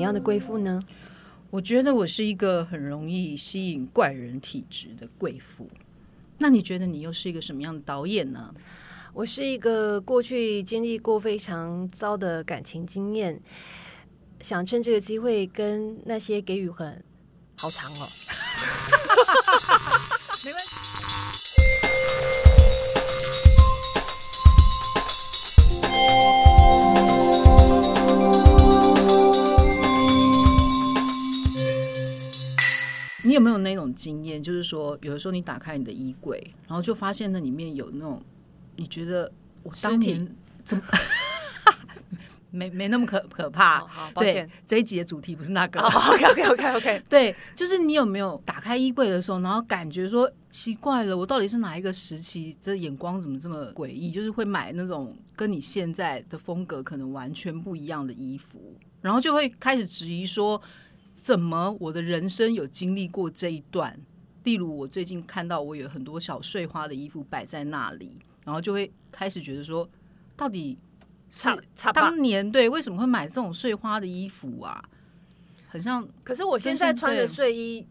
[0.00, 0.82] 么样的贵妇呢？
[1.50, 5.68] 我觉得我是一个很容易吸引怪人体质的贵妇。
[6.38, 8.54] 那你觉得你又是一个什么样的导演呢？
[9.12, 13.38] 我是一个过去经历过非常糟的感情经验，
[14.40, 17.04] 想趁这个机会跟那些给予很
[17.58, 18.08] 好长哦。
[20.42, 20.70] 没关系。
[33.30, 34.42] 你有没有那种经验？
[34.42, 38.20] 就是说，有的时候你打开你的衣柜，然后就发现那里面有那种
[38.74, 39.30] 你觉得
[39.62, 40.28] 我当年
[40.64, 40.82] 怎么
[42.50, 43.86] 没没那么可可怕？
[43.86, 45.80] 好，抱歉，这一集的主题不是那个。
[45.86, 52.56] OK OK OK OK，对，就是你有没有打开衣柜的时候，然后感觉说奇怪了，我到底是哪一个时期？
[52.60, 54.10] 这眼光怎么这么诡异？
[54.10, 60.60] 就是会买那种跟你现在的风格可能完全不一样的衣服，然后就会开始质疑说，
[61.22, 63.94] 怎么我的人生有经历过这一段？
[64.44, 69.86] 例如，我最近看到我有很多小碎花的衣服摆在那里，然后就会开始觉得说，
[70.34, 70.78] 到底
[71.30, 71.48] 是。
[71.92, 74.82] 当年对为什么会买这种碎花的衣服啊？
[75.68, 77.86] 很像可是我现在穿的睡衣，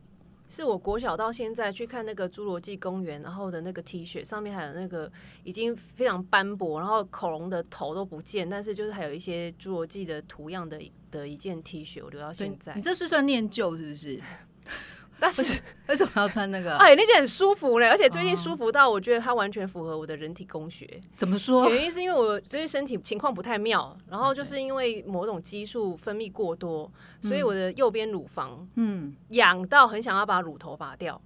[0.50, 5.10] 是我国小到现在去看那个侏罗纪公园，然后的那个 T 恤上面还有那个
[5.44, 12.82] 已经非常斑驳，然后恐龙的头都不见，但是就是还有一些侏罗纪的图样的的一件 T 恤，我留到现在你。
[12.82, 14.20] 这是算念旧是不是？
[15.20, 16.78] 但是 为什么要穿那个？
[16.78, 21.00] 哎，那件很舒服嘞，而且最近舒服到我觉得它完全符合我的人体工学。
[21.16, 21.70] 怎么说？
[21.70, 31.20] 原因是因为我最近身体情况不太妙，然后就是因为某种激素分泌过多，所以我的右边乳房嗯，痒到很想要把乳头拔掉，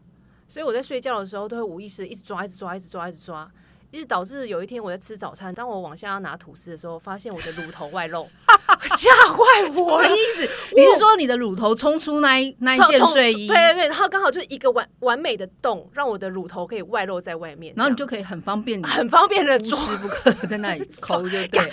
[0.48, 3.50] 所以我在睡觉的时候都会无意识一直抓、一直抓、一直抓、一直抓，
[3.94, 8.28] 一直导致有一天我在吃早餐，当我往下要拿吐司的时候，发现我的乳头外露，
[8.98, 10.10] 吓坏我了。
[10.10, 19.80] 意思你是说你的乳头冲出那一那一件从睡衣，对对对，然后刚好就是一个完完美的洞，让我的乳头可以外露在外面，然后你就可以很方便地， 很方便的无抓。
[19.80, 21.72] 时不刻地在那里 抠，就对。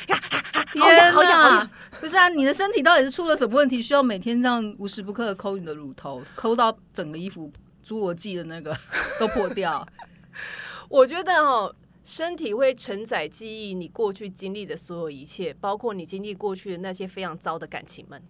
[0.79, 1.71] 好痒好痒好哪痒！
[2.01, 7.51] 不是啊，你的身体到底是出了什么问题，需要每天这样无时不刻的抠你的乳头，抠到整个衣服
[7.83, 8.77] 侏罗纪的那个
[9.19, 9.85] 都破掉？
[10.89, 18.23] 我觉得哦，身体会承载记忆，你过去经历的所有一切，包括你经历过去的那些非常糟的感情们。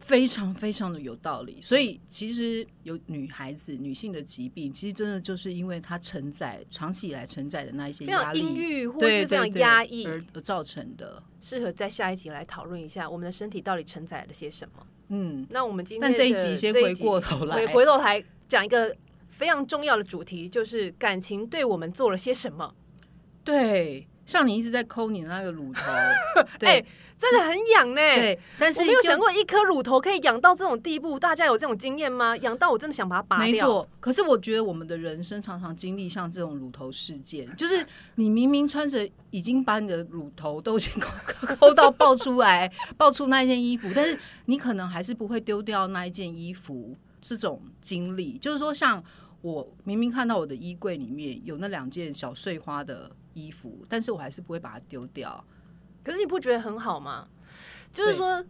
[0.00, 11.22] 非常非常的有道理，所以其实有女孩子女性的疾病，其实真的就是因为她承载长期以来承载的那一些非常压力，阴郁或对是非常压抑，而而造成的。
[11.40, 14.86] 适合在下一集来讨论一下我们的身体到底承载了些什么。
[15.08, 18.96] 嗯，那我们今天但这一集先回过头来回回头来讲一个
[19.32, 22.72] 非常重要的主题，就是感情对我们做了些什么。
[23.42, 25.80] 对，像你一直在抠你的那个乳头，
[26.60, 26.84] 对、哎
[27.22, 32.36] 真的很痒呢、对，但是又我没有想过一颗乳头可以痒到这种地步，大家有这种经验吗？
[32.38, 33.46] 痒到我真的想把它拔掉。
[33.46, 42.68] 没错，可是我觉得我们的人生常常经历像这种乳头事件，就是你明明穿着已经把你的乳头都已经抠抠到爆出来，
[42.98, 46.96] 爆出那一件衣服，但是你可能还是不会丢掉那一件衣服。
[47.24, 49.00] 这种经历，就是说，像
[49.42, 55.44] 我明明看到我的衣柜里面有那两件小碎花的衣服，但是我还是不会把它丢掉。
[56.02, 57.28] 可是你不觉得很好吗？
[57.92, 58.44] 就是说，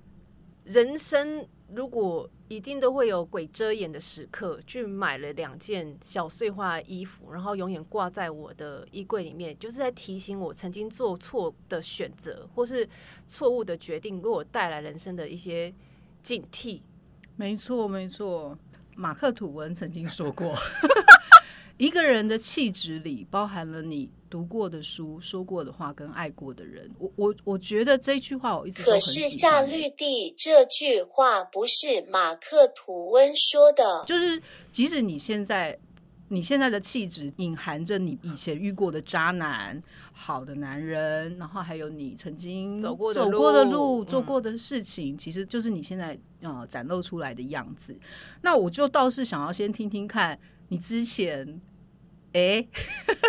[0.65, 12.89] 人生如果一定都会有鬼遮眼的时刻，去买了两件小碎花的衣服，然后永远挂在我的衣柜里面，就是在提醒我曾经做错的选择或是
[13.27, 15.73] 错误的决定，给我带来人生的一些
[16.23, 16.83] 警惕。
[17.37, 18.57] 没错，没错。
[18.95, 20.55] 马克吐温曾经说过，
[21.79, 26.91] 一个人的气质里包含了你读过的书、说过的话跟爱过的人。
[26.99, 29.63] 我我我觉得这句话我一直可是夏。
[29.63, 34.05] 绿蒂这句话不是马克吐温说的。
[34.07, 34.41] 就是
[34.71, 35.79] 即使你现在
[36.33, 39.79] 你现在的气质隐含着你以前遇过的渣男、
[40.15, 47.95] 好的男人，然后还有你曾经走过的走过的路做过的事情，其实就是你现在呃展露出来的样子。
[48.41, 50.39] 那我就倒是想要先听听看
[50.69, 51.61] 你之前。
[52.35, 52.67] 哎，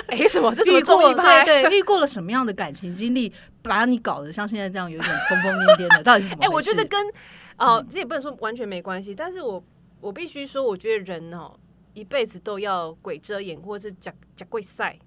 [0.08, 0.56] 哎、 什么？
[0.56, 1.44] 这什么遇过综艺派？
[1.44, 3.30] 对对，遇过了什么样的感情经历，
[3.62, 6.04] 把你搞得像现在这样有点疯疯癫癫的？
[6.04, 6.48] 到底是怎么哎？
[6.48, 7.06] 我觉得跟
[7.58, 9.62] 哦，这也不能说完全没关系，但是我
[10.00, 11.54] 我必须说，我觉得人哦，
[11.94, 14.98] 一辈子都要鬼遮眼，或者是假假贵赛，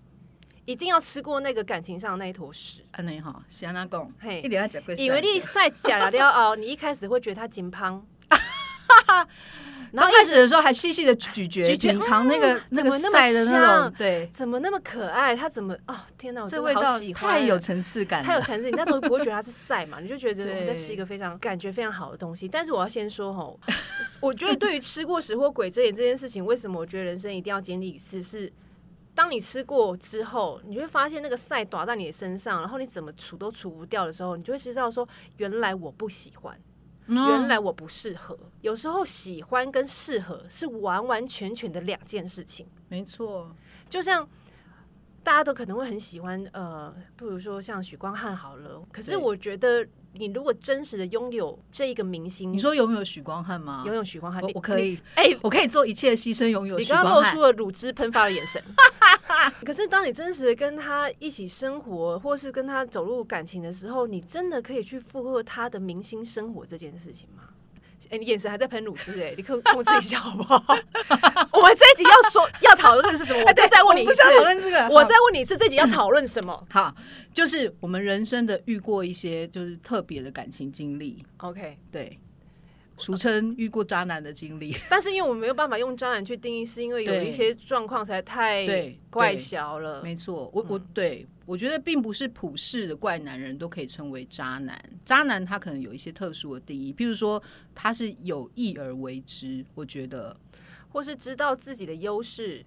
[0.65, 2.85] 一定要吃过那个感情上的那一坨屎。
[2.93, 4.41] 安内哈，先那讲，嘿。
[4.41, 8.05] 一点要讲贵，以为你赛假了了哦，你一开始会觉得他金胖，
[9.95, 15.35] 刚开始的时候还细细的咀嚼、品尝那个那个怎么那么赛的那香种，对，怎么那么可爱？
[15.35, 22.47] 它怎么哦天哪，这味道太有层次感了，太有层次，你那时候不会觉得它是赛嘛，你就觉得对 我在吃一个非常感觉非常好的东西。
[22.47, 23.59] 但是我要先说吼，
[24.21, 28.23] 我觉得对于吃过屎或鬼遮眼这件事情，为什么我觉得人生一定要经历一次？
[28.23, 28.53] 是
[29.15, 36.59] 当你吃过之后，你会发现那个塞打在你的身上，然后你怎么除都除不掉的时候，你就会知道说，原来我不喜欢。
[37.09, 42.67] 嗯原来我不适合，有时候喜欢跟适合是完完全全的两件事情。
[42.89, 43.55] 没错，
[43.89, 44.29] 就像
[45.23, 48.83] 大家都可能会很喜欢，呃，不如说像许光汉好了。
[48.91, 49.87] 可是我觉得，
[50.19, 53.83] 你如果真实的拥有这一个明星，你说有没有许光汉吗？
[53.87, 57.43] 拥有许光汉，我我可，以你，哎、我可以做一切牺牲，拥有你许光汉刚刚露出。
[57.43, 58.63] 了乳汁喷发的眼神。
[59.65, 67.43] 可是当你真实的跟他一起生活，或是跟他走入感情的时候，你真的可以去附和他的明星生活这件事情吗？
[68.11, 70.63] 哎、你眼神还在喷乳汁、哎，你可控制一下好不好？
[71.53, 73.43] 我们这一集要说要讨论的是什么？
[73.47, 76.95] 我就再问你一次讨论这个，我再问你一次，这集要讨论什么 好，
[77.33, 82.19] 就是我们人生的遇过一些就是特别的感情经历，？OK，对，
[82.99, 84.75] 俗称遇过渣男的经历。
[84.89, 88.67] 但是因为我没有办法用渣男去定义，是因为有一些状况实在太
[89.11, 90.03] 怪小了。
[90.03, 97.41] 没错，我我嗯对我觉得并不是普世的怪男人都可以称为渣男，渣男他可能有一些特殊的定义，譬如说
[97.75, 100.37] 他是有意而为之，我觉得
[100.89, 102.65] 或是知道自己的优势，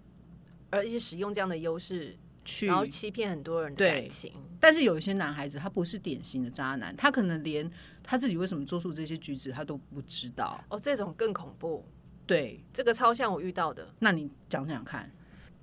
[0.70, 4.34] 而且使用这样的优势，去然后欺骗很多人的感情。
[4.60, 7.70] 但是有一些男孩子，他不是典型的渣男，他可能连
[8.04, 10.62] 他自己为什么做出这些举止，他都不知道。
[10.70, 11.86] 哦，这种更恐怖，
[12.28, 13.88] 对，这个超像我遇到的。
[14.00, 15.10] 那你讲讲看，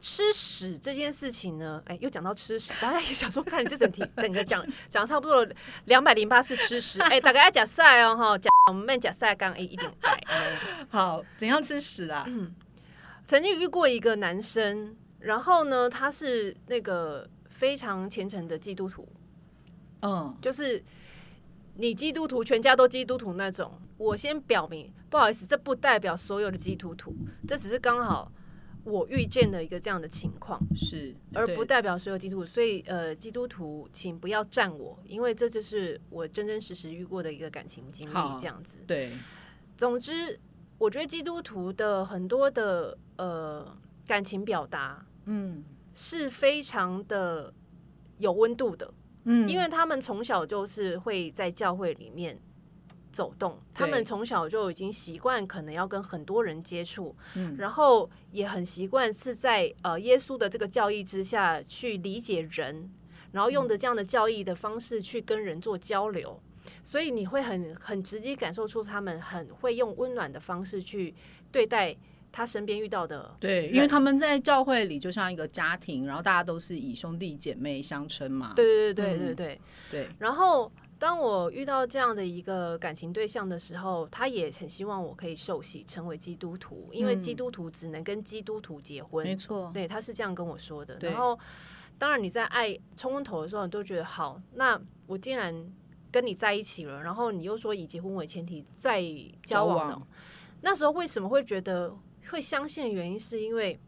[0.00, 5.46] 吃屎这件事情呢，哎，又讲到吃屎，大家也想说，看你这整体 整个讲讲差不多
[5.84, 10.10] 两百零八次吃屎，哎，大家要讲赛哦哈，讲我们讲赛刚 A 一点白。
[10.26, 10.56] 哎
[10.88, 12.26] 好，怎样吃屎啊？
[13.26, 14.96] 曾经遇过一个男生，
[15.26, 19.06] 然后呢，他是那个非常虔诚的基督徒，
[20.02, 20.82] 嗯，就是
[21.74, 23.72] 你基督徒全家都基督徒那种。
[23.98, 27.16] 我先表明，不好意思，这不代表所有的基督徒，
[27.48, 28.30] 这只是刚好
[28.84, 32.44] 我遇见的一个这样的情况，是，而不代表所有基督徒。
[32.44, 38.80] 所以呃，基督徒请不要站我，因为这就是我真真实实遇过的一个感情经历，这样子。
[38.86, 39.10] 对，
[39.78, 40.38] 总之，
[40.76, 43.74] 我觉得基督徒的很多的呃
[44.06, 45.64] 感情表达嗯
[45.94, 47.52] 是非常的
[48.18, 48.92] 有温度的，
[49.24, 52.38] 嗯，因为他们从小就是会在教会里面
[53.12, 62.90] 走动，他们从小就已经习惯可能要跟很多人接触，嗯然后也很习惯是在呃耶稣的这个教义之下去理解人，
[63.32, 66.40] 然后用着这样的教义的方式去跟人做交流。
[66.82, 71.14] 所以你会很很直接感受出他们很会用温暖的方式去
[71.52, 71.96] 对待
[72.36, 78.52] 他身边遇到的对，因为他们在教会里就像一个家庭，然后大家都是以兄弟姐妹相称嘛。
[78.54, 79.60] 对对对对嗯对对。
[79.90, 89.26] 对，然后当我遇到这样的一个感情对象的时候，他也很希望我可以受洗成为基督徒，因为嗯基督徒只能跟基督徒结婚。
[89.26, 90.98] 没错，对，他是这样跟我说的。
[91.00, 91.38] 然后，
[91.96, 95.72] 当然你在爱冲昏头的时候，你都觉得好，那我既然
[96.12, 99.02] 跟你在一起了，然后你又说以结婚为前提再
[99.42, 100.08] 交往的，交往
[100.62, 101.94] 那时候为什么会觉得
[102.30, 103.78] 会相信的原因，是因为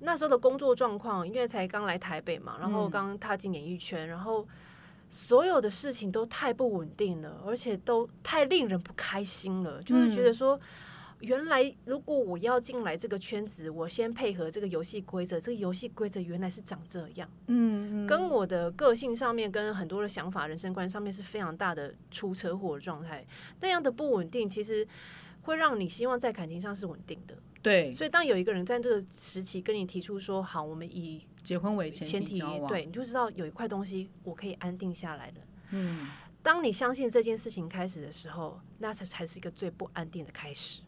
[0.00, 4.46] 那时候的工作状况，因为才刚来台北嘛，然后嗯刚踏进演艺圈，然后
[5.08, 10.58] 所有的事情都太不稳定了，而且都太令人不开心了，就是觉得说。
[11.22, 15.38] 原来，如果我要进来这个圈子，我先配合这个游戏规则。
[15.38, 23.22] 这个游戏规则原来是长这样，嗯嗯，跟我的个性上面，跟很多的想法、人生观上面是非常大的出车祸的状态。
[23.60, 24.88] 那样的不稳定，其实
[25.42, 27.36] 会让你希望在感情上是稳定的。
[27.62, 35.34] 对所以，当有一个人在这个时期跟你提出说：“好，我们以结婚为前前提，对，你就知道有一块东西我可以安定下来了。
[35.70, 36.08] 嗯，
[36.42, 40.80] 当你相信这件事情开始的时候，那才才是一个最不安定的开始。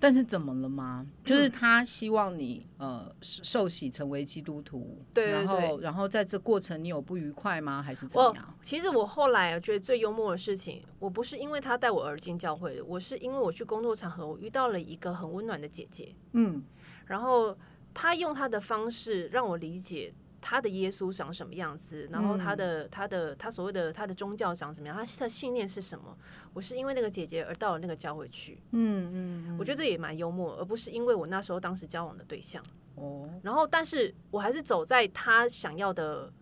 [0.00, 1.04] 但是怎么了吗？
[1.24, 7.82] 就是他希望你呃受洗成为基督徒，对对然后然后在这过程你有不愉快吗？
[7.82, 8.54] 还是怎么样？
[8.62, 16.62] 其实我后来啊觉得最幽默的事情，我不是因为他带我而进教会的，我是因为我去工作场合，我遇到了一个很温暖的姐姐，嗯
[17.06, 17.56] 然后
[17.92, 20.14] 她用她的方式让我理解
[20.48, 26.16] 她的耶稣长什么样子，然后他的他的他所谓的他的宗教长什么样，他的信念是什么。
[26.54, 32.64] 我是因为那个姐姐而到了那个教会去，嗯嗯我觉得这也蛮幽默，而不是因为我那时候当时交往的对象。
[32.94, 36.32] 哦，然后，但是我还是走在他想要的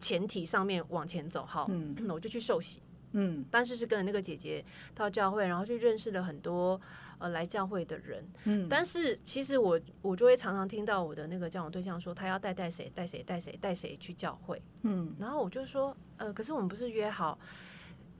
[0.00, 1.46] 前提上面往前走。
[1.46, 2.82] 好，嗯那 我就去受洗。
[3.14, 4.64] 嗯但是是跟着那个姐姐
[4.96, 6.80] 到教会，然后去认识了很多
[7.22, 8.24] 呃来教会的人。
[8.44, 17.38] 嗯，但是其实我我就会常常听到我的那个交往对象说，他要带带谁带谁带谁带谁去教会，嗯然后我就说，呃，可是我们不是约好，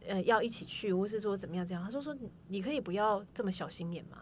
[0.07, 1.83] 呃，要一起去，或是说怎么样这样？
[1.85, 4.19] 他说说你你可以不要这么小心眼吗？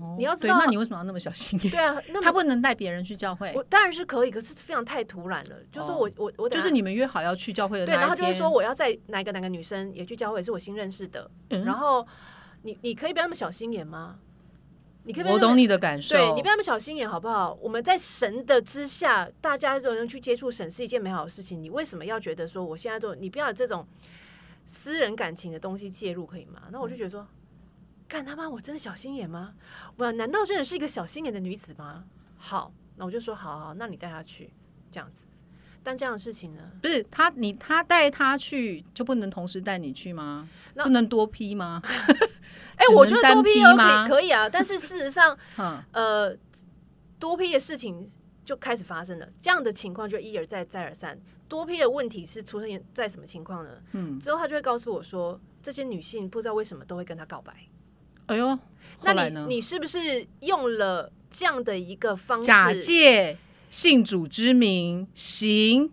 [0.00, 1.70] 哦你要知道那你为什么要那么小心眼？
[1.70, 5.56] 对啊，那 么他不能带别人去教会我，当然是可以，可是非常太突然了。
[5.70, 11.30] 就说我、我我就是你们约好要去教会的对，然后他就会说我要在哪个哪个女生也去教会，是我新认识的。
[11.50, 12.06] 嗯然后
[12.62, 14.18] 你你可以不要那么小心眼吗？
[15.04, 17.58] 你可以不要我懂你的感受，对你不要那么小心眼好不好？
[17.60, 21.60] 我们在神的之下，大家都能去接触神是一件美好的事情。
[21.60, 23.84] 你为什么要觉得说我现在都你不要有这种
[24.64, 26.62] 私人感情的东西介入可以吗？
[26.70, 27.26] 那我就觉得说，
[28.06, 29.54] 干他妈我真的小心眼吗？
[29.96, 32.04] 我难道真的是一个小心眼的女子吗？
[32.36, 34.52] 好，那我就说好好，那你带她去
[34.88, 35.26] 这样子。
[35.82, 36.62] 但这样的事情呢？
[36.80, 40.48] 不是他，你他带他去就不能同时带你去吗？
[40.74, 41.82] 那不能多批吗？
[42.76, 46.36] 哎、只我觉得多批可吗以可以啊， 但是事实上，嗯，呃，
[47.18, 48.06] 多批的事情
[48.44, 51.18] 就开始发生了，这样的情况就一而再再而三。
[51.48, 53.70] 多批的问题是出现在什么情况呢？
[53.92, 57.52] 嗯，之后他就会告诉我说，这些女性不知道为什么都会跟他告白。
[58.26, 58.58] 哎呦，
[59.02, 59.12] 那？
[59.28, 62.46] 你你是不是用了这样的一个方式？
[62.46, 63.36] 假借
[63.72, 65.90] 信主之名行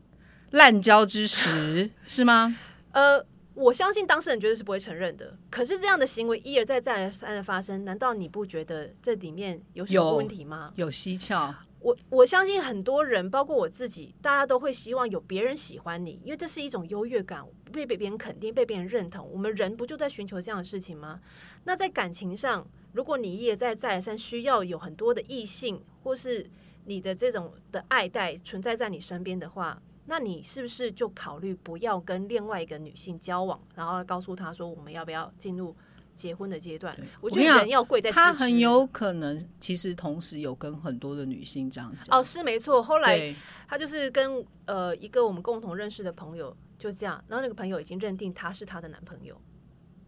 [0.51, 2.57] 滥交之实是吗？
[2.91, 5.37] 呃，我相信当事人绝对是不会承认的。
[5.49, 10.73] 可是这样的行为一而再再而三的发生，难道你不觉得这里面有什么问题吗？
[10.75, 19.25] 有蹊跷，我我相信很多人，包括我自己，大家都会希望有别人喜欢你，因为这是一种优越感，被被别人肯定，被别人认同。
[19.31, 21.21] 我们人不就在寻求这样的事情吗？
[21.63, 26.45] 那在感情上，如果你一而再再而三需要有很多的异性，或是
[26.89, 35.75] 你的这种的爱戴存在在你身边的话，那你是不是就考虑不要跟另外一个女性交往，然后告诉她说我们要不要进入
[36.15, 36.97] 结婚的阶段？
[37.21, 42.19] 我觉得人要贵在他自知很有可能其实同时有跟很多的女性这样讲。
[42.19, 42.81] 哦，是没错。
[42.81, 43.35] 后来对，
[43.67, 49.39] 他就是跟呃一个我们共同认识的朋友就这样，然后那个朋友已经认定他是她的男朋友。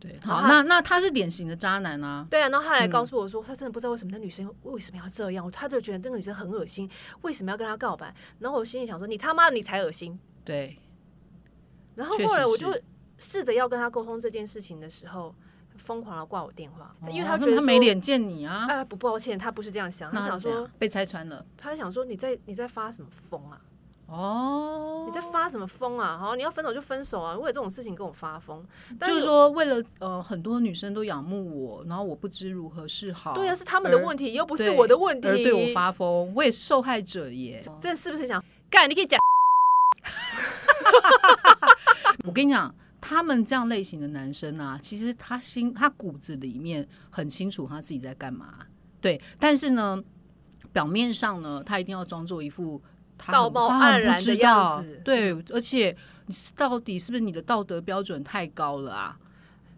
[0.01, 2.25] 对，好好，那那他是典型的渣男啊。
[2.27, 6.89] 对啊，然后他来嗯告诉我说，他真的不知道为什么那女生为什么要这样，他就觉得这个女生很恶心，
[7.21, 8.11] 为什么要跟他告白？
[8.39, 10.19] 然后我心里想说，你他妈的你才恶心。
[10.43, 10.75] 对，
[11.93, 12.75] 然后后来我就
[13.19, 15.35] 试着要跟他沟通这件事情的时候，
[15.77, 18.65] 疯狂的挂我电话，因为他觉得说他没脸见你啊。
[18.67, 21.45] 啊，不抱歉，他不是这样想，他想说被拆穿了。
[21.55, 23.61] 他想说你在你在发什么疯啊？
[24.11, 26.17] 哦，你在发什么疯啊？
[26.17, 27.33] 好，你要分手就分手啊！
[27.37, 28.61] 为了这种事情跟我发疯，
[28.99, 33.33] 但就是说，为了呃，很多女生都仰慕我，然后我不知如何是好。
[33.33, 35.29] 对啊，是他们的问题，又不不是我的问题。
[35.29, 37.63] 而对我发疯，我也是受害者耶。
[37.79, 38.89] 这是不是想干？
[38.89, 39.17] 你可以讲
[42.25, 48.55] 我跟你讲，他们这样类型的男生啊，其实他心他骨子里面很清楚他自己在干嘛。
[48.99, 50.03] 对，但是呢，
[50.73, 52.81] 表面上呢，他一定要装作一副
[53.27, 55.95] 道貌岸然的样子对，而且
[56.27, 59.17] 你是到底是不是你的道德标准太高了啊？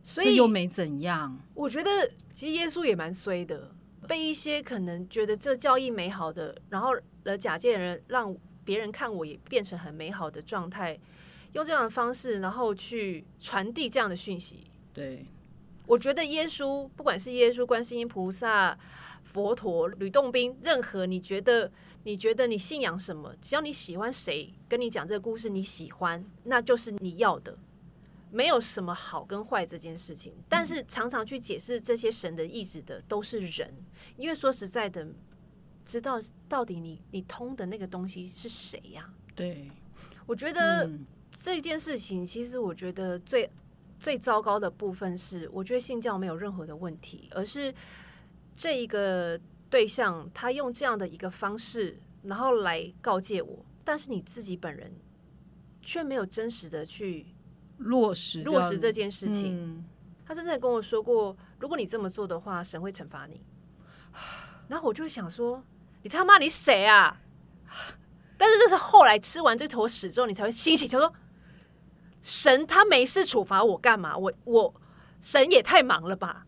[0.03, 1.38] 所以又没怎样。
[1.53, 1.89] 我觉得
[2.33, 3.71] 其实耶稣也蛮衰的，
[4.07, 8.35] 被一些可能觉得这教义美好的，然后了假借人让
[8.65, 11.00] 别人看我也变成很美好的状态，
[11.53, 14.67] 用这样的方式，然后去传递这样的讯息。
[14.93, 15.25] 对，
[15.85, 18.77] 我觉得耶稣，不管是耶稣、观世音菩萨、
[19.23, 21.71] 佛陀、吕洞宾，任何你觉得
[22.03, 27.57] 你觉得你信仰什么，只要你喜欢谁，跟你讲这个故事，你喜欢，那就是你要的。
[28.29, 33.72] 没有什么好跟坏这件事情，但是常常去解释这些神的意志的都是人，
[34.17, 35.07] 因为说实在的，
[35.86, 36.19] 知道
[36.50, 39.69] 到底你你通的那个东西是谁呀、对，
[40.25, 41.05] 我觉得嗯。
[41.36, 43.50] 这件事情，其实我觉得最
[43.98, 47.74] 最糟糕的部分是，我觉得信教没有任何的问题，而是
[48.53, 49.39] 这一个
[49.73, 54.93] 对象他用这样的一个方式，然后来告诫我，但是你自己本人
[55.81, 57.25] 却没有真实的去
[57.79, 59.57] 落实落实这这件事情。
[59.57, 59.85] 嗯
[60.25, 63.41] 他真的跟我说过，如果你这么做的话，神会惩罚你。
[64.69, 65.63] 然后我就想说，
[66.03, 67.19] 你他妈你谁啊？
[68.37, 71.11] 但是这是后来吃完这坨屎之后，你才会清醒，他说
[72.21, 74.15] 神他没事处罚我干嘛？
[74.15, 74.73] 我我
[75.19, 76.45] 神也太忙了吧？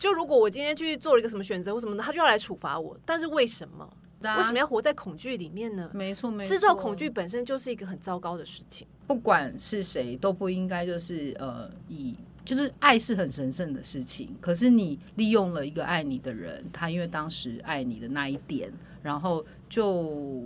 [0.00, 2.98] 就如果我今天去做了一个什么选择或什么的，他就要来处罚我。
[3.04, 3.88] 但是为什么？
[4.36, 5.90] 为什么要活在恐惧里面呢？
[5.94, 8.86] 没错，没错，制造恐惧本身就是一个很糟糕的事情。
[9.06, 12.14] 不管是谁都不应该就是呃以
[12.44, 18.70] 就是爱是很神圣的事情，可是你利用了一个爱你的人，他因为当时爱你的那一点，
[19.02, 20.42] 然后就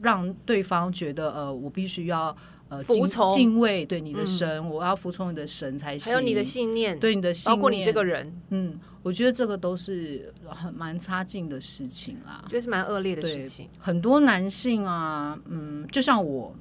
[0.00, 2.36] 让对方觉得呃我必须要
[2.80, 6.12] 服从敬畏，对你的嗯神，我要服从你的神才行。
[6.12, 12.48] 还有你的信念，对你的信念，包括你这个人，嗯，我觉得这个都是很蛮差劲的事情啦我。
[12.48, 13.68] 觉得是蛮恶劣的事情。
[13.78, 16.54] 很多男性啊，嗯，就像我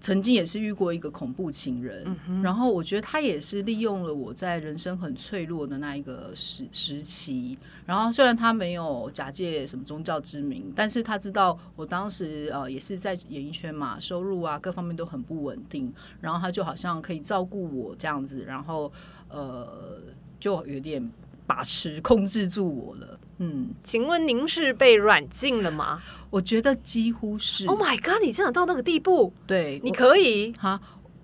[0.00, 18.92] 曾经也是遇过一个恐怖情人，然后我觉得他也是利用了我在人生很脆弱的那一个时时期，然后虽然他没有假借什么宗教之名，但是他知道我当时呃也是在演艺圈嘛，收入啊各方面都很不稳定，然后他就好像可以照顾我这样子，然后
[19.28, 20.00] 呃
[20.38, 21.10] 就有点
[21.44, 23.70] 把持控制住我了，嗯。
[23.82, 28.22] 请问您是被软禁了吗我觉得几乎是？Oh my god！
[28.22, 29.32] 你真的到那个地步？
[29.46, 30.52] 对，你可以？
[30.52, 30.78] 哈，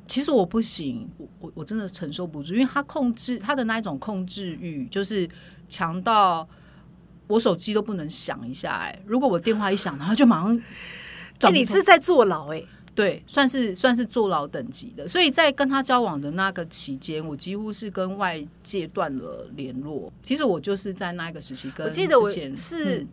[0.06, 5.28] 其实我不行，我我我真的承受不住，因为他控制他的那一种控制欲，就是
[5.68, 6.48] 强到
[7.26, 10.62] 我手机都不能响一下、哎，如果我电话一响，然后就马上哎、
[11.38, 12.62] 转不通你是在坐牢哎、
[12.94, 20.12] 对，算是算是坐牢等级的，所以在跟他交往的那个期间，我几乎是跟外界断了联络。
[20.22, 23.08] 其实我就是在那个时期跟我记得我是嗯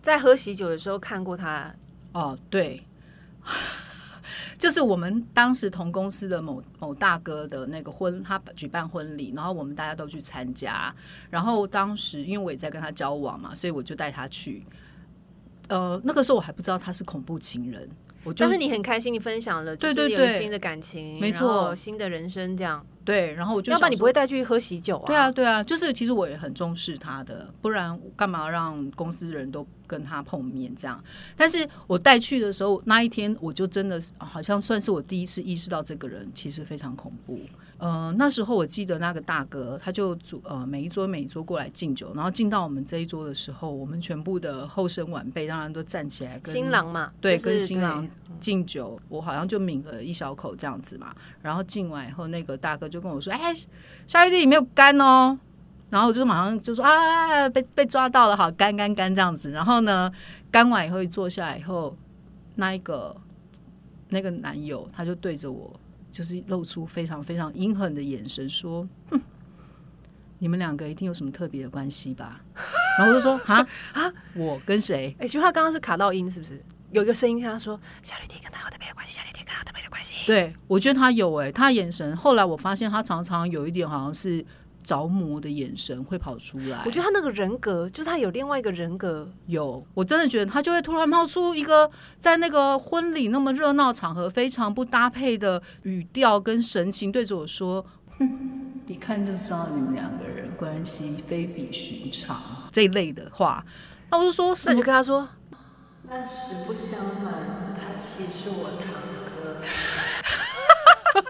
[0.00, 1.74] 在喝喜酒的时候看过他，
[2.12, 2.82] 哦，对，
[4.56, 10.94] 就是我们当时同公司的某某大哥的那个婚，他举办婚礼，然后我们大家都去参加。
[11.28, 14.64] 然后当时因为我也在跟他交往嘛，所以我就带他去。
[15.68, 17.86] 呃，那个时候我还不知道他是恐怖情人，
[18.28, 25.06] 我就但是你很开心，你分享了，就是对对对有新的感情，没错新的人生这样，对，然后我就要不然你不会带去喝喜酒啊？
[25.06, 31.02] 对啊，，对啊，就是其实我也很重视他的，不然干嘛让公司人都跟他碰面这样？
[31.36, 37.40] 但是我带去的时候，那一天我就真的是好像算是我第一次意识到这个人其实非常恐怖。
[37.78, 48.08] 呃，那时候我记得那个大哥，他就组呃每一桌每一桌过来敬酒，然后敬到我们这一桌的时候，我们全部的后生晚辈当然都站起来跟新郎嘛，对，就是跟新郎
[48.40, 51.14] 敬酒，我好像就抿了一小口这样子嘛。
[51.40, 53.54] 然后敬完以后，那个大哥就跟我说：“哎，
[54.08, 55.38] 小玉弟没有干哦。”
[55.88, 60.12] 然后我就马上就说：“啊，被被抓到了，好干干干这样子。”然后呢，
[60.50, 61.96] 干完以后一坐下来以后，
[62.56, 63.16] 那一个
[64.08, 65.72] 那个男友他就对着我，
[66.18, 69.20] 就是露出非常非常阴狠的眼神，说：“哼，
[70.40, 72.42] 你们两个一定有什么特别的关系吧？”
[72.98, 76.60] 然后我就说：“啊啊，我跟谁？”哎，徐浩刚刚是卡到音是不是？
[76.90, 80.16] 有一个声音跟他说：“小绿弟跟他有特别的关系，小绿弟跟他有特别的关系。
[80.26, 82.16] 对，我觉得他有哎、他眼神。
[82.16, 84.44] 后来我发现他常常有一点好像是
[84.88, 86.80] 着魔的眼神会跑出来。
[86.86, 97.84] 我觉得他那个人格，就是他有另外一个人格，有，我真的觉得他就会突然冒出一个在那个婚礼那么热闹场合非常不搭配的语调跟神情，对着我说
[98.18, 102.40] ：“哼，一看就知道你们两个人关系非比寻常。”
[102.72, 103.62] 这一类的话，
[104.10, 104.86] 那我就说那你就？
[104.86, 105.28] 跟他说，
[106.04, 108.94] 那实不相瞒，他其实是我堂
[109.26, 109.60] 哥。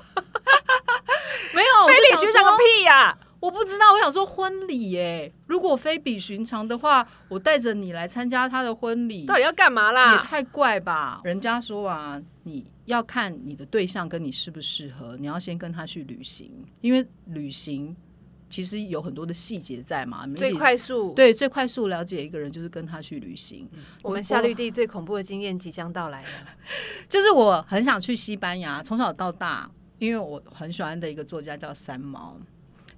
[1.52, 3.18] 没有，非比寻常个屁呀！
[3.40, 10.22] 我不知道，我想说婚礼耶，如果非比寻常的话，我带着你来参加他的婚礼，到底要干嘛啦也啦？
[10.22, 11.20] 太怪吧？
[11.22, 17.94] 人家说啊，你要看你的对象跟你适不适合，你要先跟他去旅行，因为旅行
[18.50, 20.22] 其实有很多的细节在嘛。
[20.24, 23.68] 你们最一起快速，对最快速了解一个人就是跟他去旅行。
[24.02, 26.28] 我们夏绿蒂最恐怖的经验即将到来了。
[27.08, 32.36] 就是我很想去西班牙，从小到大，因为我很喜欢的一个作家叫三毛。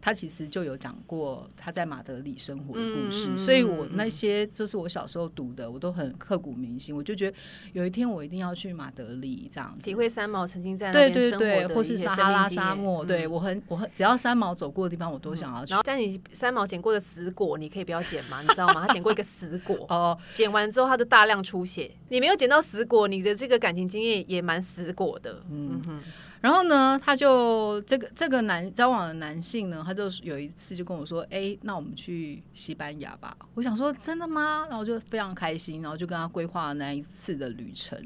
[0.00, 6.94] 他其实就有讲过他在马德里生活的故事，所以我那些就是我小时候读的，我都很刻骨铭心。
[6.94, 7.36] 我就觉得
[7.72, 15.78] 有一天我一定要去马德里这样子体会三毛曾经在那对边生活对对，的或是一些撒哈拉沙漠，对嗯我很我很只要三毛走过的地方，我都想要去然。
[15.78, 18.40] 后，但你三毛捡过的死果，你可以不要捡吗？
[18.42, 18.86] 你知道吗？
[18.86, 21.90] 他捡过一个死果， 哦，捡完之后他就大量出血。
[22.08, 25.42] 你没有捡到死果，你的这个感情经验也蛮死果的。
[25.50, 26.00] 嗯哼，
[26.40, 37.98] 然后呢，他就这个这个男交往的男性呢，他就有一次就跟我说：“哎，那我们去西班牙吧。”我想说：“真的吗？”然后就非常开心，然后就跟他规划那一次的旅程。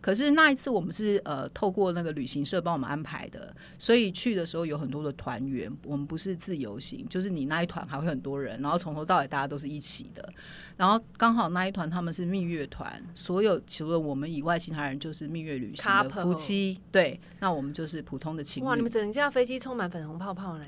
[0.00, 10.28] 可是那一次我们是呃透过那个旅行社帮我们安排的，所以去的时候有很多的团员，我们不是自由行，就是你那一团还会很多人，然后从头到尾大家都是一起的。
[10.76, 16.78] 然后刚好那一团他们是蜜月团，所有除了我们以外，其他人就是蜜月旅行的夫妻。
[16.92, 18.90] 对，那我们就是普通的情哇，你们。
[18.90, 20.66] 整架飞机充满粉红泡泡嘞！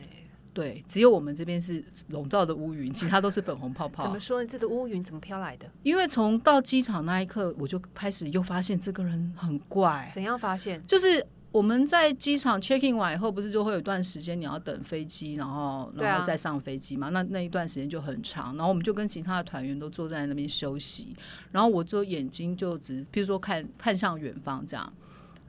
[0.54, 4.20] 对，只有我们这边是笼罩的乌云， 其他都是粉红泡泡怎么。
[4.20, 4.44] 说？
[4.44, 5.68] 这个乌云怎么飘来的？
[5.82, 10.80] 因为从到机场那一刻，我就开始又发现这个人很怪，怎样发现？
[10.86, 11.26] 就是。
[11.52, 17.08] 我们在机场 checking 完以后，不是就会有一段时间你要等飞机，然后然后再上飞机嘛？
[17.08, 21.08] 那那一段时间就很长，然后我们就跟其他的团员都坐在那边休息，
[21.50, 24.92] 然后我就眼睛就只，譬如说看看向远方这样，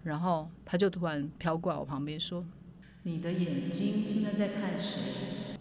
[0.03, 2.43] 然后他就突然飘过来我旁边说
[3.03, 4.99] ：“你的眼睛现在在看谁？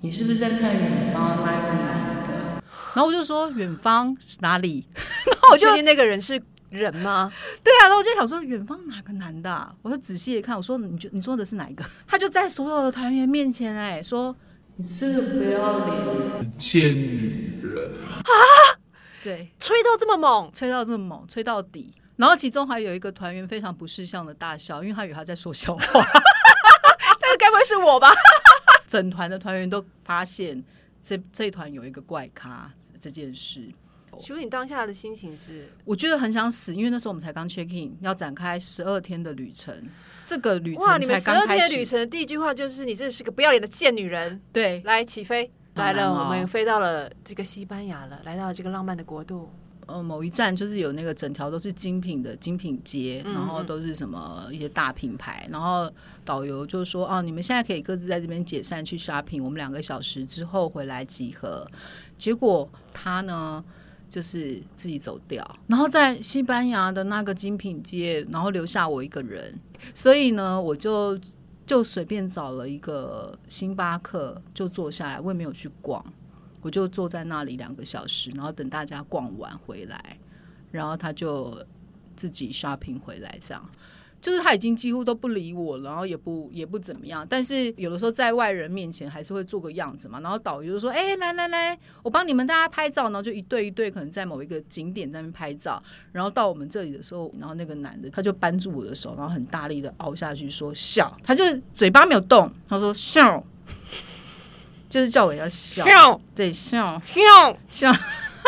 [0.00, 2.62] 你是不是在看远方那个男的？”
[2.94, 4.86] 然后我就说：“远方哪里？”
[5.26, 7.32] 然后我就确定那个人是人吗？
[7.62, 9.74] 对啊，然后我就想说，远方哪个男的、啊？
[9.82, 11.84] 我就仔细一看，我说你就你说的是哪一个？
[12.06, 14.34] 他就在所有的团员面前哎、说
[14.76, 16.06] 你是个不要脸
[16.38, 18.32] 的，贱女人啊，
[19.22, 21.92] 对，吹到这么猛，吹到这么猛，吹到底。
[22.20, 25.82] 然后其中还有一个团员非常不识相的大笑，因为他以为他在说笑话。
[27.22, 28.12] 那个该不会是我吧？
[28.86, 30.62] 整团的团员都发现
[31.00, 33.66] 这这一团有一个怪咖这件事，
[34.18, 35.72] 请问你当下的心情是？
[35.86, 39.74] 我觉得很想死，因为那时候我们才刚 check in，要展开十二天的旅程，
[40.26, 40.98] 这个旅哇！
[40.98, 41.46] 程你们十二。
[41.46, 44.38] 天的旅程的第一句话就是你这是个不要脸的贱女人。
[44.52, 49.50] 对，来起飞，来了，哦我们飞到了这个西班牙了，来到了这个浪漫的国度。
[49.92, 55.90] 呃，某一站就是有那个整条都是精品的精品街，嗯然后都是什么一些大品牌，然后
[56.24, 61.66] 导游就说哦，你们现在可以各自在这边解散去 shopping，我们两个小时之后回来集合。
[62.16, 63.64] 结果他呢
[64.08, 69.58] 就是自己走掉，然后在西班牙的那个精品街，然后留下我一个人，
[69.94, 71.18] 所以呢，我就
[71.64, 76.04] 就随便找了一个星巴克就坐下来，我也没有去逛。
[76.62, 80.18] 我就坐在那里两个小时，然后等大家逛完回来，
[80.70, 81.64] 然后他就
[82.16, 83.70] 自己 shopping 回来，这样。
[84.20, 90.20] 就是他已经几乎都不理我，然后也不也不怎么样，但是有的时候在外人面前还是会做个样子嘛。
[90.20, 95.82] 然后导游就说：“哎、来来来，我帮你们大家拍照。”然后就一对一对，可能在某一个景点那边拍照。
[96.12, 101.42] 然后到我们这里的时候，然后那个男的他就扳住我的手，然后很大力的凹下去说笑，他就
[101.72, 103.42] 嘴巴没有动，他说笑，
[104.90, 107.00] 就是叫我要笑，笑对笑。
[107.06, 107.92] 笑，笑，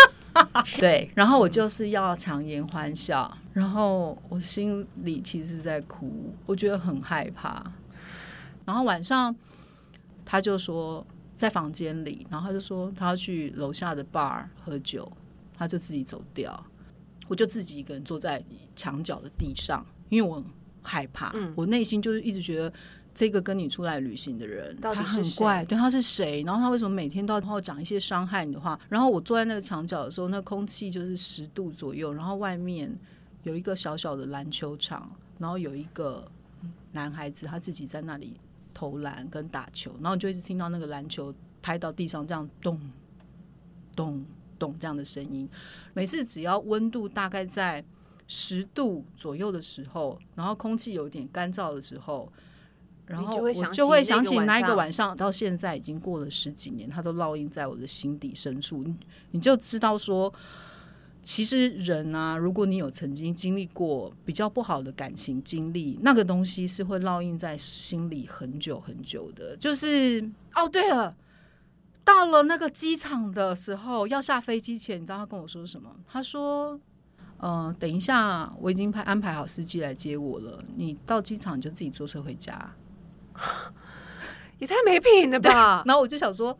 [0.81, 7.65] 对，然后我就是要强颜欢笑，然后我心里其实是在哭，我觉得很害怕。
[8.65, 9.35] 然后晚上
[10.25, 15.11] 他就说在房间里，然后他就说他要去楼下的 bar 喝酒，
[15.57, 16.67] 他就自己走掉，
[17.29, 18.43] 我就自己一个人坐在
[18.75, 20.45] 墙角的地上，因为我很
[20.83, 22.73] 害怕，嗯我内心就是一直觉得。
[23.15, 26.43] 这个跟你出来旅行的人，他到底很怪，对，他是谁？
[26.45, 28.79] 然后他为什么每天都要讲一些伤害你的话？
[28.89, 32.91] 然后我坐在那个墙角的时候，那空气就是十度左右，然后外面
[33.43, 36.27] 有一个小小的篮球场，然后有一个
[36.93, 38.41] 男孩子他自己在那里
[38.73, 42.81] 投篮跟打球，然后你就一直听到那个篮球拍到地上这样咚
[43.95, 44.25] 咚
[44.59, 45.47] 咚这样的声音。
[45.93, 47.85] 每次只要温度大概在
[48.27, 52.33] 十度左右的时候，然后空气有点干燥的时候。
[53.07, 58.83] 然后我就会想起那一个晚上，到现在已经过了十几年，它都烙印在我的心底深处。
[58.85, 58.95] 你
[59.33, 60.33] 你就知道说，
[61.23, 69.57] 其实人啊，如果你有曾经经历过比较不好的感情经历，那个东西是会烙印在心里很久很久的。
[69.57, 71.15] 就是哦，对了，
[72.05, 75.95] 到了那个机场的时候，要下飞机前，你知道他跟我说什么？
[76.07, 76.81] 他说。
[77.45, 80.63] 嗯、等一下，我已经排安排好司机来接我了。
[80.77, 82.73] 你到机场你就自己坐车回家。
[84.59, 85.83] 也太没品了吧！
[85.87, 86.57] 然后我就想说，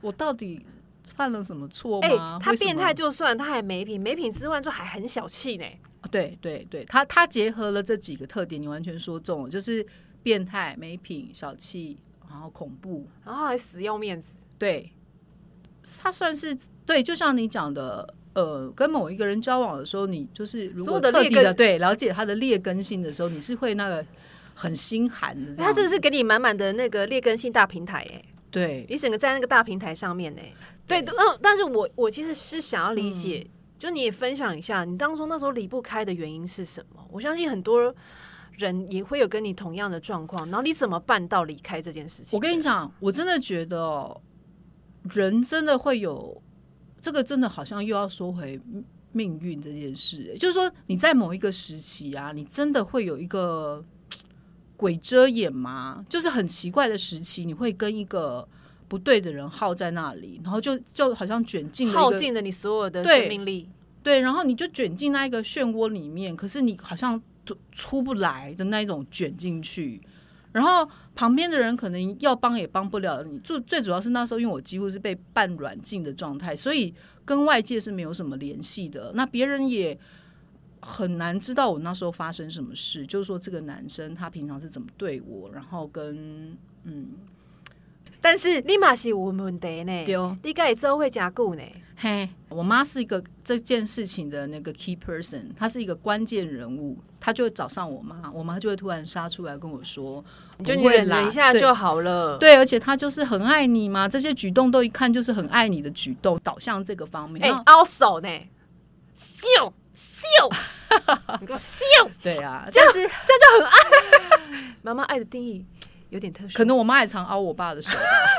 [0.00, 0.64] 我到底
[1.04, 2.38] 犯了什么错哎、吗？
[2.42, 5.64] 他变态就算，他还没品，没品之外就还很小气呢。
[6.10, 9.86] 对对对，他他结合了这几个特点，你完全说中了，就是
[10.22, 13.06] 变态、没品、小气，然后恐怖。
[13.24, 14.92] 然后还死要面子，对，
[16.00, 18.14] 他算是对，就像你讲的。
[18.32, 24.06] 呃，跟某一个人交往的时候，你就是如果彻底的对了解他的劣根性的时候，你是会那个
[24.54, 25.54] 很心寒的。
[25.54, 30.52] 他真的是给你满满的那个劣根性大平台哎，对你整个在那个大平台上面哎。
[30.86, 37.02] 对，嗯，但是我我其实是想要理解，嗯就你也分享一下，你当初那时候离不开的原因是什么？
[37.10, 37.94] 我相信很多
[38.58, 42.36] 人也会有跟你同样的状况，然后你怎么办到离开这件事情？
[42.36, 44.20] 我跟你讲，我真的觉得哦
[45.04, 46.42] 人真的会有
[47.00, 48.60] 这个，真的好像又要说回
[49.12, 53.82] 命运这件事、欸就是说你在某一个时期啊，你真的会有一个
[54.80, 56.02] 鬼遮眼吗？
[56.08, 58.48] 就是很奇怪的时期，你会跟一个
[58.88, 63.68] 不对的人耗在那里，然后就就好像卷进耗尽了你所有的生命力。
[64.02, 70.00] 对，然后你就卷进那一个漩涡里面，可是你好像出出不来的那一种卷进去，
[70.52, 73.38] 然后旁边的人可能要帮也帮不了你。
[73.40, 76.94] 最最主要是那时候，因为我几乎是被半软禁的状态，所以
[77.26, 79.12] 跟外界是没有什么联系的。
[79.14, 79.98] 那别人也
[80.80, 87.08] 很难知道我那时候发生什么事，就是说这个男生他平常是怎么对我，然后跟嗯，
[88.20, 91.62] 但是你嘛是有问题呢，对哦你该做会加固呢。
[91.96, 96.96] 嘿，我妈是一个这件事情的那个 key person，她是一个关键人物。
[97.22, 100.24] 她就会找上我妈，我妈就会突然杀出来跟我说，
[100.64, 102.38] 就你就忍忍一下就好了。
[102.38, 107.44] 对，而且她就是很爱你嘛，这些举动都一看就是很爱你的举动，导向这个方面。
[107.44, 108.28] 哎、那凹手呢，
[109.14, 110.26] 秀秀，
[111.40, 111.84] 你给我秀！
[112.22, 114.74] 对啊，但是这样就很爱。
[114.82, 115.64] 妈妈爱的定义
[116.08, 117.96] 有点特殊，可能我妈也常凹我爸的手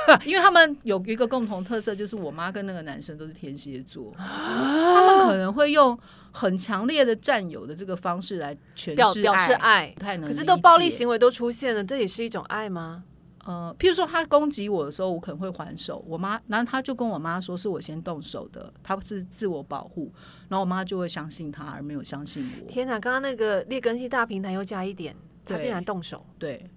[0.08, 5.98] 吧， 因为他们有一个共同特色，就是我妈跟那个男生都是天蝎座，他们可能会用
[6.32, 13.04] 很强烈的占有的这个方式来诠释表表示爱，太能可是都暴力行为都出现了，这也是一种爱吗？
[13.44, 16.04] 呃，譬如说他攻击我的时候，我可能会还手。
[16.08, 20.14] 我妈，然后他就跟我妈说是我先动手的，他是自我保护，
[20.48, 22.68] 然后我妈就会相信他，而没有相信我。
[22.68, 23.00] 天哪！
[23.00, 26.70] 刚刚那个劣根性大平台又加一点，他竟然动手，对，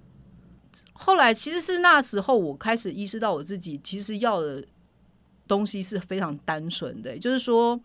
[0.94, 4.64] 后来其实是那时候我开始意识到我自己其实要的
[5.46, 7.78] 东西是非常单纯的，也就是说，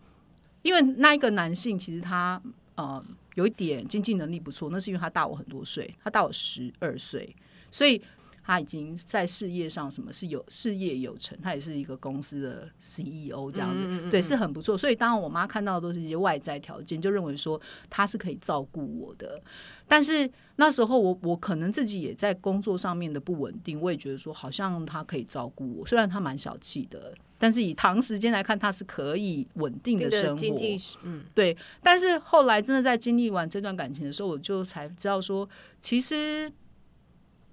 [0.62, 2.40] 因为那一个男性其实他
[2.76, 7.36] 呃有一点经济能力不错，那是因为他大我很多岁，他大我十二岁，
[7.70, 8.00] 所以
[8.42, 14.76] 他已经在事业上什么是有事业有成，他也是一个公司的 CEO 这样子，对，是很不错。
[14.76, 19.40] 所以当然我妈看到的都是一些外在条件，就认为说他是可以照顾我的。
[19.86, 30.36] 但是那时候我我可能自己也在工作上面的不稳定，我也觉得说好像他可以照顾我，虽然他蛮小气的，但是以长时间来看，他是可以稳定的生活。
[30.36, 35.48] 经济，嗯，对，但是后来真的在经历完这段感情的时候，我就才知道说，
[35.80, 36.52] 其实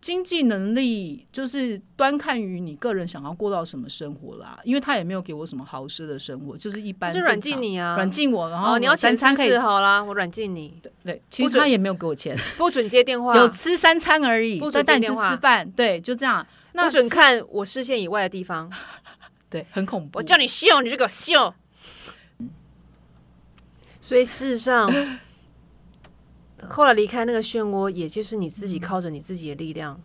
[0.07, 4.57] 经济能力就是端看于你个人想要过到什么生活啦。
[4.63, 16.47] 因为他也没有给我什么豪奢的生活，就是一般就软禁你啊，软禁我，然后哦，你要三餐可以是好啦，我软禁你，对对，其实他也没有给我钱，不准接电话，有吃三餐而已，不准带你吃接电话吃饭，对，就这样。
[16.71, 18.71] 那不准看我视线以外的地方，
[19.51, 20.19] 对，很恐怖。
[20.19, 21.53] 我叫你秀，你就给我秀。
[23.99, 24.89] 所以事实上，
[26.69, 29.99] 后来离开那个漩涡，也就是你自己靠着你自己的力量，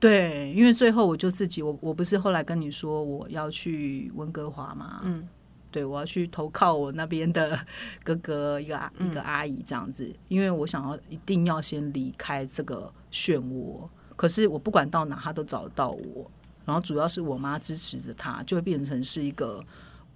[0.00, 5.00] 对，因为最后我就自己，我我不是后来跟你说我要去温哥华吗？
[5.04, 5.28] 嗯，
[5.70, 7.58] 对，我要去投靠我那边的
[8.02, 13.88] 哥哥一个阿一个阿姨这样子，因为我想要一定要先离开这个漩涡。
[14.16, 16.30] 可是我不管到哪，他都找得到我。
[16.64, 19.64] 然后主要是我妈支持着他，就会变成是一个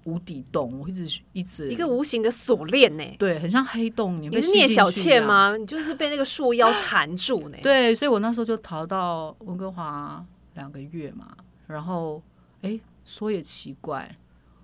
[0.07, 0.81] 无底洞。
[0.81, 3.05] 我一直一直一个无形的锁链呢。
[3.19, 4.21] 对，很像黑洞。
[4.21, 4.91] 你被你是聂小？
[4.91, 5.55] 倩吗？
[5.57, 7.59] 你就是被那个树妖缠住呢。
[7.63, 11.37] 对，所以我那时候就逃到温哥华两个月嘛。
[11.67, 12.23] 然后，
[12.63, 14.17] 哎，说也奇怪，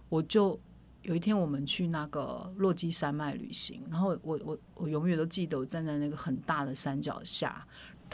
[0.09, 0.59] 我就
[1.03, 7.67] 有一天我们去那个落基山脉旅行，然后我我我永远都记得我站在那个很大的山脚下，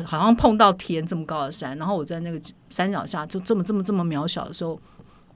[0.04, 4.80] 好像碰到天这么高的山，然后我在那个山脚下就这么这么这么渺小的时候，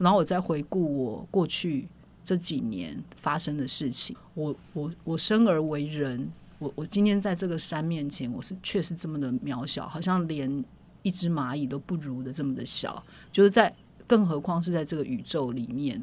[0.03, 1.88] 然后我再回顾我过去
[2.25, 10.65] 这几年发生的事情，我我我生而为人，我我今天在这个山面前，我是确实这么的渺小，好像连
[11.03, 13.73] 一只蚂蚁都不如的这么的小，就是在
[14.09, 16.03] 更何况是在这个宇宙里面，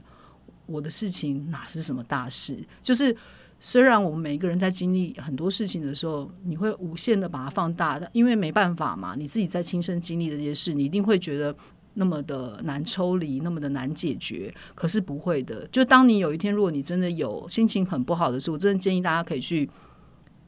[0.66, 2.58] 我的事情哪是什么大事？
[2.82, 3.14] 就是
[3.60, 11.54] 虽然我们每一个人在经历很多事情的时候，你会无限的把它放大，因为没办法嘛，你自己在亲身经历的这些事，你一定会觉得。
[11.96, 15.68] 那么的难抽离，那么的难解决，可是不会的。
[15.72, 19.70] 就当你有一天，如果你真的有心情很不好的时候，我真的建议大家可以去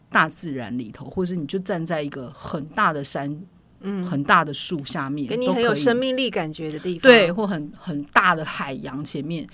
[0.10, 3.42] 大自然里头，或是你就站在一个很大的山，
[3.82, 7.12] 嗯，很大的树下面，给你都很有生命力感觉的地方。
[7.12, 9.48] 对，，或很很大的海洋前面，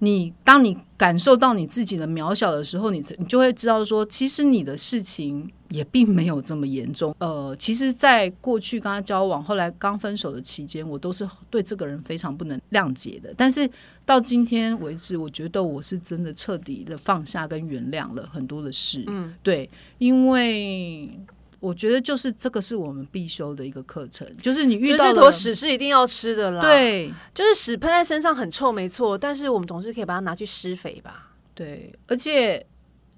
[0.00, 7.14] 你当你感受到你自己的渺小的时候，你你就会知道说，其实你的事情也并没有这么严重。
[7.18, 13.32] 呃，其实，在过去跟他交往，后来刚分手的期间，我都是对这个人非常不能谅解的。
[13.36, 13.68] 但是
[14.04, 19.04] 到今天为止，我觉得我是真的彻底的放下跟原谅了很多的事。
[19.08, 21.10] 嗯，对，因为。
[21.60, 31.32] 我觉得就是这个是我们必修的一个课程，就是你遇到这坨屎是一定要吃的啦。，对，就是屎喷在身上很臭，没错，但是我们总是可以把它拿去施肥吧。
[31.54, 32.64] 对，而且，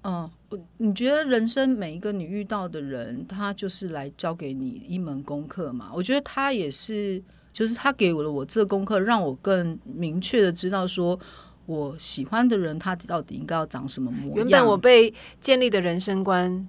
[0.03, 5.91] 嗯，我你觉得人生每一个你遇到的人，他就是来教给你一门功课嘛？
[5.93, 7.21] 我觉得他也是，
[7.53, 11.19] 就是他给我了我这个功课，让我更明确的知道说。
[11.67, 14.37] 我喜欢的人，他到底应该要长什么模样？
[14.37, 16.67] 原本我被建立的人生观，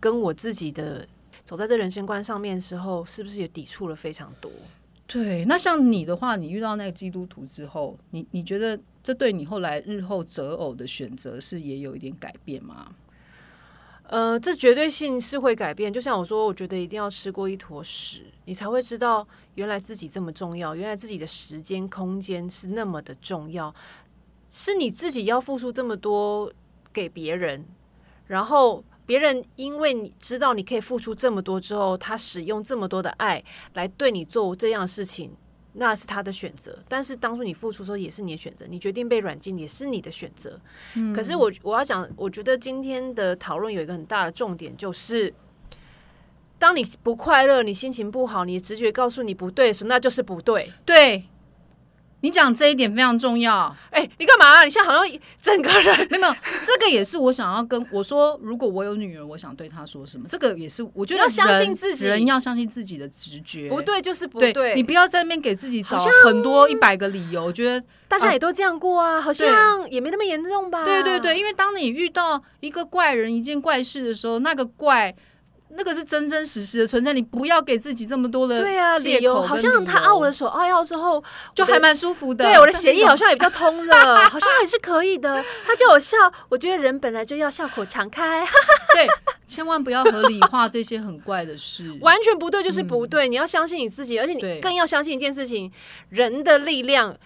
[0.00, 1.06] 跟我自己的
[1.44, 4.50] 走在这人生观上面的时候，是不是也抵触了非常多？
[5.06, 12.94] 对，那像你的话，你遇到那个基督徒之后，你你觉得这对你后来日后择偶的选择是也有一点改变吗？
[14.04, 15.92] 呃，这绝对性是会改变。
[15.92, 23.74] 就像我说，我觉得一定要吃过一坨屎，你才会知道原来自己这么重要，原来自己的时间、空间是那么的重要，
[24.48, 26.52] 是你自己要付出这么多
[26.92, 27.64] 给别人，
[28.26, 28.82] 然后。
[29.10, 33.42] 别人因为你知道你可以付出这么多之后，他使用这么多的爱
[33.74, 35.32] 来对你做这样的事情，
[35.72, 36.78] 那是他的选择。
[36.88, 40.56] 但是当初你付出的时候也是你的选择，你决定被软禁也是你的选择。
[41.12, 45.34] 可是我我要讲，我觉得今天的讨论有一个很大的重点，就是
[46.56, 50.72] 当你不快乐、你心情不好、你的直觉告诉你不对的时候，那就是不对。
[50.86, 51.24] 对
[52.22, 53.74] 你讲这一点非常重要。
[53.90, 60.24] 哎、你干嘛、你现在好像整个人 没有没有，这个也是我想要跟我说，如果我有女儿，我想对她说什么？
[60.28, 63.68] 这个也是我觉得要相信自己人要相信自己的直觉。
[63.68, 64.74] 不对，就是不对，对。
[64.74, 70.84] 你不要在那边给自己找很多一百个理由，我觉得大家也都这样过啊，好像也没那么严重吧？
[70.84, 75.14] 对对对，因为当你遇到一个怪人、一件怪事的时候，那个怪。
[75.76, 81.22] 那个是真真实实的存在，你不要给自己这么多的对啊，理由好像他按我的手按药之后，
[81.54, 82.44] 就还蛮舒服的。
[82.44, 85.42] 对我的像是一种血液好像也比较通了， 好像还是可以的。
[85.64, 86.16] 他叫我笑，
[86.48, 88.44] 我觉得人本来就要笑口常开，
[88.94, 89.06] 对，
[89.46, 91.96] 千万不要合理化这些很怪的事。
[92.02, 93.28] 完全不对就是不对。
[93.28, 95.70] 你要相信你自己，而且你更要相信一件事情：
[96.08, 97.16] 人的力量，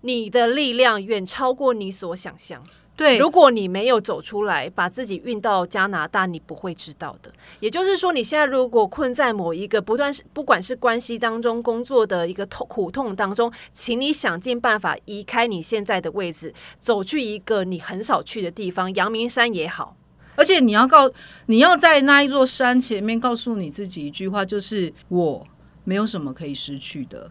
[0.00, 2.62] 你的力量远超过你所想象。
[2.96, 7.32] 对，如果你没有走出来，把自己运到加拿大，你不会知道的。
[7.58, 19.96] 也就是说，你现在如果困在某一个不断是不管是关系当中、工作的一个痛苦痛当中，请你想尽办法移开你现在的位置，走去一个你很少去的地方，阳明山也好。
[20.36, 21.10] 而且你要告，
[21.46, 25.44] 你要在那一座山前面告诉你自己一句话，就是我
[25.82, 27.28] 没有什么可以失去的。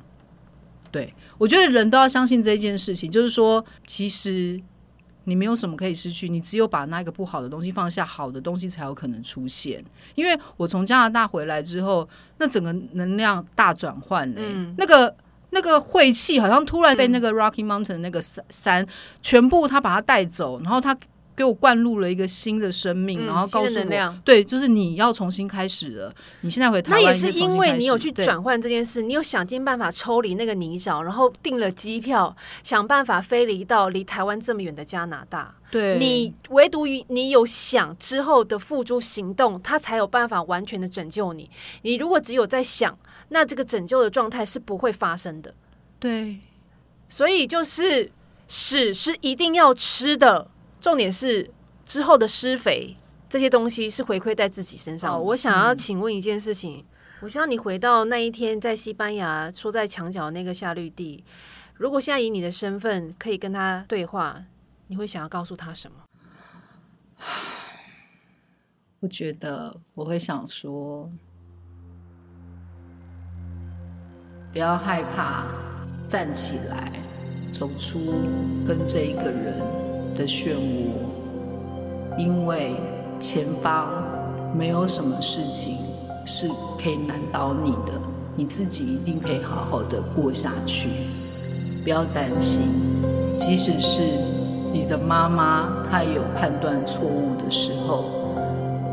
[0.91, 4.61] 对我觉得人都要相信这件事情，就是说，其实
[5.25, 9.83] 你没有什么可以失去，你只有把那个不好的东西放下，好的东西才有可能出现。
[10.15, 12.07] 因为我从加拿大回来之后，
[12.37, 15.15] 那整个能量大转换嘞、嗯那个。
[15.55, 18.87] 那个晦气好像突然被那个 Rocky Mountain 那个山山
[19.21, 20.97] 全部他把它带走，然后他
[21.35, 26.13] 给我灌入了一个新的生命，嗯然后告诉我对，就是你要重新开始了。
[26.41, 35.55] 你现在回台湾那也是因为你有去转换这件事，你有想尽办法抽离那个泥沼，然后订了机票， 想办法飞离到离台湾这么远的加拿大。
[35.71, 41.49] 对你唯独于你有想之后的付诸行动，他才有办法完全的拯救你。
[41.81, 42.95] 你如果只有在想，
[43.29, 45.51] 那这个拯救的状态是不会发生的。
[45.99, 46.37] 对
[47.09, 48.11] 所以就是
[48.47, 50.47] 屎是一定要吃的，
[50.83, 51.49] 重点是
[51.85, 52.93] 之后的施肥
[53.29, 55.17] 这些东西是回馈在自己身上的。
[55.17, 56.85] 我想要请问一件事情，
[57.21, 61.23] 我希望你回到那一天在西班牙说在墙角那个夏绿蒂，
[61.75, 64.43] 如果现在以你的身份可以跟他对话，
[64.87, 66.03] 你会想要告诉他什么？
[68.99, 71.09] 我觉得我会想说，
[74.51, 75.47] 不要害怕，
[76.09, 76.91] 站起来，
[77.53, 78.27] 走出
[78.67, 79.61] 跟这一个人
[80.15, 82.75] 的漩涡，因为
[83.19, 83.87] 前方
[84.55, 85.77] 没有什么事情
[86.25, 86.47] 是
[86.81, 87.93] 可以难倒你的，
[88.35, 90.89] 你自己一定可以好好的过下去。
[91.83, 92.61] 不要担心，
[93.37, 94.01] 即使是
[94.71, 98.05] 你的妈妈她也有判断错误的时候。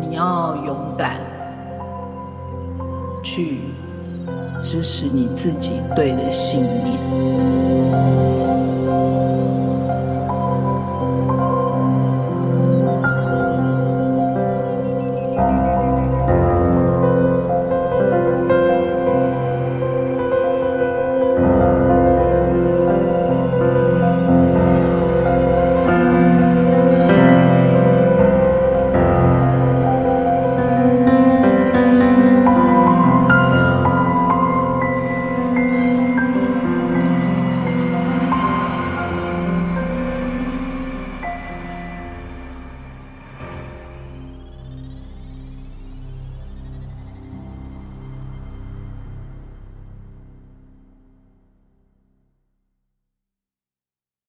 [0.02, 1.20] 你要勇敢
[3.22, 3.60] 去
[4.60, 7.59] 支持你自己对的信念。